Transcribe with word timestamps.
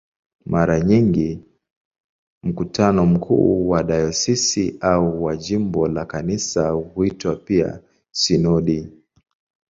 Mara 0.45 0.79
nyingi 0.79 1.39
mkutano 2.43 3.05
mkuu 3.05 3.69
wa 3.69 3.83
dayosisi 3.83 4.77
au 4.81 5.23
wa 5.23 5.37
jimbo 5.37 5.87
la 5.87 6.05
Kanisa 6.05 6.69
huitwa 6.69 7.35
pia 7.35 7.81
"sinodi". 8.11 8.87